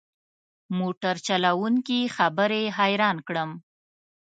موټر 0.77 1.15
چلوونکي 1.27 1.99
خبرې 2.15 2.63
حیران 2.77 3.17
کړم. 3.27 3.51